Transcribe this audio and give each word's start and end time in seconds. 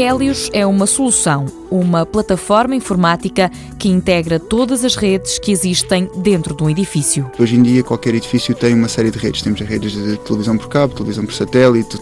Kelios 0.00 0.48
é 0.54 0.64
uma 0.64 0.86
solução, 0.86 1.44
uma 1.70 2.06
plataforma 2.06 2.74
informática 2.74 3.50
que 3.78 3.86
integra 3.86 4.40
todas 4.40 4.82
as 4.82 4.96
redes 4.96 5.38
que 5.38 5.52
existem 5.52 6.08
dentro 6.16 6.54
de 6.56 6.62
um 6.62 6.70
edifício. 6.70 7.30
Hoje 7.38 7.56
em 7.56 7.62
dia, 7.62 7.84
qualquer 7.84 8.14
edifício 8.14 8.54
tem 8.54 8.72
uma 8.72 8.88
série 8.88 9.10
de 9.10 9.18
redes. 9.18 9.42
Temos 9.42 9.60
redes 9.60 9.92
de 9.92 10.16
televisão 10.16 10.56
por 10.56 10.68
cabo, 10.68 10.94
televisão 10.94 11.26
por 11.26 11.34
satélite, 11.34 11.98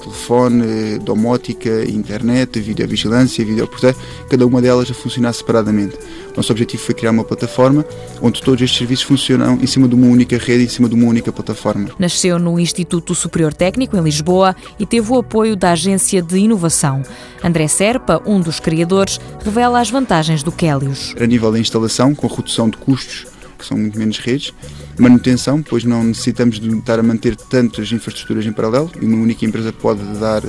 domótica, 1.03 1.85
internet, 1.85 2.61
videovigilância, 2.61 3.45
videoporteiro, 3.45 3.97
cada 4.29 4.47
uma 4.47 4.61
delas 4.61 4.91
a 4.91 4.95
funcionar 4.95 5.33
separadamente. 5.33 5.97
Nosso 6.37 6.53
objetivo 6.53 6.83
foi 6.83 6.95
criar 6.95 7.11
uma 7.11 7.25
plataforma 7.25 7.85
onde 8.23 8.41
todos 8.41 8.63
estes 8.63 8.79
serviços 8.79 9.05
funcionam 9.05 9.59
em 9.61 9.67
cima 9.67 9.89
de 9.89 9.95
uma 9.95 10.07
única 10.07 10.39
rede, 10.39 10.65
em 10.65 10.69
cima 10.69 10.89
de 10.89 10.95
uma 10.95 11.07
única 11.07 11.33
plataforma. 11.33 11.89
Nasceu 11.99 12.39
no 12.39 12.61
Instituto 12.61 13.15
Superior 13.15 13.53
Técnico, 13.53 13.97
em 13.97 14.03
Lisboa, 14.03 14.55
e 14.79 14.87
teve 14.87 15.11
o 15.11 15.19
apoio 15.19 15.57
da 15.57 15.73
Agência 15.73 16.23
de 16.23 16.39
Inovação. 16.39 17.03
André 17.43 17.67
Serpa, 17.67 18.23
um 18.25 18.41
dos 18.41 18.61
criadores, 18.61 19.21
revela 19.45 19.81
as 19.81 19.91
vantagens 19.91 20.43
do 20.43 20.53
Kélios. 20.53 21.15
A 21.21 21.27
nível 21.27 21.51
da 21.51 21.59
instalação, 21.59 22.15
com 22.15 22.27
redução 22.27 22.69
de 22.69 22.77
custos, 22.77 23.27
que 23.59 23.67
são 23.67 23.77
muito 23.77 23.99
menos 23.99 24.19
redes, 24.19 24.55
manutenção, 24.99 25.63
pois 25.63 25.85
não 25.85 26.05
necessitamos 26.05 26.61
de 26.61 26.77
estar 26.79 26.99
a 26.99 27.03
manter 27.03 27.37
tantas 27.37 27.91
infraestruturas 27.93 28.47
em 28.47 28.53
paralelo 28.53 28.91
e 29.01 29.05
uma 29.05 29.17
única 29.17 29.45
empresa 29.45 29.73
pode 29.73 30.03
dar 30.19 30.45
uh, 30.45 30.49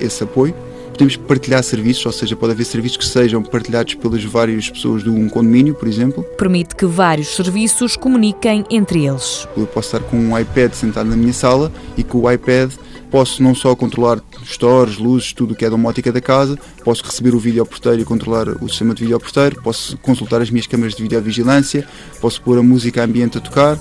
esse 0.00 0.24
apoio 0.24 0.54
podemos 0.92 1.16
partilhar 1.16 1.62
serviços, 1.62 2.04
ou 2.06 2.12
seja, 2.12 2.36
pode 2.36 2.52
haver 2.52 2.64
serviços 2.64 2.98
que 2.98 3.04
sejam 3.04 3.42
partilhados 3.42 3.94
pelas 3.94 4.22
várias 4.24 4.70
pessoas 4.70 5.02
de 5.02 5.10
um 5.10 5.28
condomínio, 5.28 5.74
por 5.74 5.88
exemplo. 5.88 6.22
Permite 6.38 6.76
que 6.76 6.86
vários 6.86 7.34
serviços 7.34 7.96
comuniquem 7.96 8.64
entre 8.70 9.06
eles. 9.06 9.48
Eu 9.56 9.66
posso 9.66 9.96
estar 9.96 10.08
com 10.08 10.16
um 10.16 10.38
iPad 10.38 10.72
sentado 10.72 11.08
na 11.08 11.16
minha 11.16 11.32
sala 11.32 11.72
e 11.96 12.04
com 12.04 12.18
o 12.18 12.30
iPad 12.30 12.72
posso 13.12 13.42
não 13.42 13.54
só 13.54 13.76
controlar 13.76 14.22
stores, 14.42 14.96
luzes, 14.96 15.34
tudo 15.34 15.52
o 15.52 15.54
que 15.54 15.66
é 15.66 15.70
domótica 15.70 16.10
da 16.10 16.20
casa, 16.20 16.58
posso 16.82 17.04
receber 17.04 17.34
o 17.34 17.38
vídeo 17.38 17.64
porteiro 17.66 18.00
e 18.00 18.04
controlar 18.06 18.48
o 18.48 18.68
sistema 18.70 18.94
de 18.94 19.02
vídeo 19.02 19.20
porteiro, 19.20 19.60
posso 19.62 19.98
consultar 19.98 20.40
as 20.40 20.50
minhas 20.50 20.66
câmaras 20.66 20.94
de 20.94 21.02
videovigilância, 21.02 21.86
posso 22.22 22.40
pôr 22.40 22.58
a 22.58 22.62
música 22.62 23.04
ambiente 23.04 23.36
a 23.36 23.40
tocar, 23.42 23.78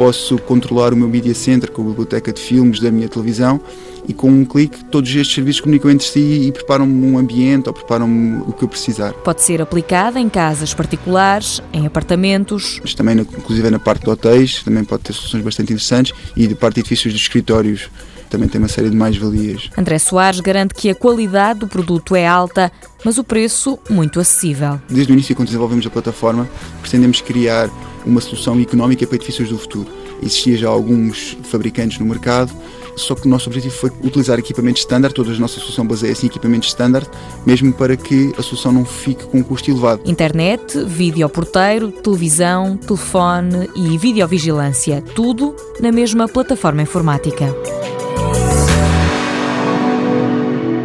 posso 0.00 0.38
controlar 0.38 0.94
o 0.94 0.96
meu 0.96 1.10
media 1.10 1.34
center 1.34 1.70
com 1.70 1.82
a 1.82 1.84
biblioteca 1.84 2.32
de 2.32 2.40
filmes 2.40 2.80
da 2.80 2.90
minha 2.90 3.06
televisão 3.06 3.60
e 4.08 4.14
com 4.14 4.30
um 4.30 4.46
clique 4.46 4.82
todos 4.86 5.14
estes 5.14 5.34
serviços 5.34 5.60
comunicam 5.60 5.90
entre 5.90 6.06
si 6.06 6.46
e 6.46 6.52
preparam-me 6.52 7.06
um 7.06 7.18
ambiente 7.18 7.68
ou 7.68 7.74
preparam-me 7.74 8.40
o 8.46 8.52
que 8.54 8.64
eu 8.64 8.68
precisar. 8.68 9.12
Pode 9.12 9.42
ser 9.42 9.60
aplicada 9.60 10.18
em 10.18 10.30
casas 10.30 10.72
particulares, 10.72 11.60
em 11.70 11.86
apartamentos. 11.86 12.80
Mas 12.80 12.94
também, 12.94 13.14
inclusive 13.18 13.68
na 13.68 13.78
parte 13.78 14.04
de 14.04 14.08
hotéis, 14.08 14.62
também 14.62 14.84
pode 14.84 15.02
ter 15.02 15.12
soluções 15.12 15.44
bastante 15.44 15.74
interessantes 15.74 16.14
e 16.34 16.46
de 16.46 16.54
parte 16.54 16.76
de 16.76 16.80
edifícios 16.80 17.12
de 17.12 17.20
escritórios 17.20 17.90
também 18.30 18.48
tem 18.48 18.58
uma 18.58 18.68
série 18.68 18.88
de 18.88 18.96
mais-valias. 18.96 19.68
André 19.76 19.98
Soares 19.98 20.40
garante 20.40 20.72
que 20.72 20.88
a 20.88 20.94
qualidade 20.94 21.58
do 21.58 21.68
produto 21.68 22.16
é 22.16 22.26
alta, 22.26 22.72
mas 23.04 23.18
o 23.18 23.24
preço 23.24 23.78
muito 23.90 24.18
acessível. 24.18 24.80
Desde 24.88 25.12
o 25.12 25.14
início, 25.14 25.36
quando 25.36 25.48
desenvolvemos 25.48 25.86
a 25.86 25.90
plataforma, 25.90 26.48
pretendemos 26.80 27.20
criar 27.20 27.68
uma 28.04 28.20
solução 28.20 28.58
económica 28.60 29.06
para 29.06 29.16
edifícios 29.16 29.48
do 29.48 29.58
futuro. 29.58 29.88
Existia 30.22 30.56
já 30.56 30.68
alguns 30.68 31.36
fabricantes 31.44 31.98
no 31.98 32.06
mercado, 32.06 32.52
só 32.96 33.14
que 33.14 33.26
o 33.26 33.30
nosso 33.30 33.48
objetivo 33.48 33.74
foi 33.74 33.90
utilizar 34.02 34.38
equipamentos 34.38 34.82
standard, 34.82 35.14
toda 35.14 35.32
a 35.32 35.38
nossa 35.38 35.58
solução 35.58 35.86
baseia-se 35.86 36.26
em 36.26 36.28
equipamentos 36.28 36.68
standard, 36.68 37.08
mesmo 37.46 37.72
para 37.72 37.96
que 37.96 38.32
a 38.38 38.42
solução 38.42 38.72
não 38.72 38.84
fique 38.84 39.24
com 39.24 39.38
um 39.38 39.42
custo 39.42 39.70
elevado. 39.70 40.02
Internet, 40.04 40.84
videoporteiro, 40.84 41.90
televisão, 41.90 42.76
telefone 42.76 43.70
e 43.74 43.96
videovigilância, 43.96 45.02
tudo 45.14 45.54
na 45.80 45.90
mesma 45.90 46.28
plataforma 46.28 46.82
informática. 46.82 47.54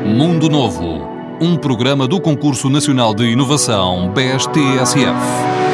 Mundo 0.05 0.49
Novo, 0.49 1.01
um 1.41 1.57
programa 1.57 2.07
do 2.07 2.21
Concurso 2.21 2.69
Nacional 2.69 3.13
de 3.13 3.25
Inovação 3.25 4.13
BSTSF. 4.13 5.64